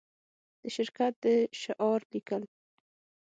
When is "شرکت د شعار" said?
0.75-1.99